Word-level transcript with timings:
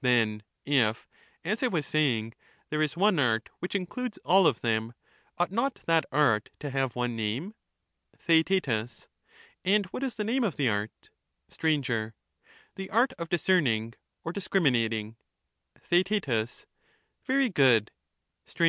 Then 0.00 0.44
if, 0.64 1.08
as 1.44 1.60
I 1.60 1.66
was 1.66 1.84
saying, 1.86 2.34
there 2.70 2.80
is 2.80 2.96
one 2.96 3.18
art 3.18 3.48
which 3.58 3.74
in 3.74 3.86
discerning, 3.86 4.00
eludes 4.00 4.18
all 4.24 4.46
of 4.46 4.60
them, 4.60 4.92
ought 5.38 5.50
not 5.50 5.80
that 5.86 6.04
art 6.12 6.50
to 6.60 6.70
have 6.70 6.94
one 6.94 7.16
name? 7.16 7.56
TheaeU 8.16 9.08
And 9.64 9.86
what 9.86 10.04
is 10.04 10.14
the 10.14 10.22
name 10.22 10.44
of 10.44 10.54
the 10.54 10.68
art? 10.68 11.10
Str. 11.48 11.66
The 12.76 12.90
art 12.90 13.12
of 13.14 13.28
discerning 13.28 13.94
or 14.22 14.32
discriminating. 14.32 15.16
TheaeU 15.90 16.66
Very 17.26 17.48
good. 17.48 17.90
Str. 18.46 18.66